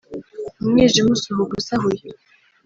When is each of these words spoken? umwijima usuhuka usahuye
umwijima 0.61 1.09
usuhuka 1.15 1.53
usahuye 1.61 2.03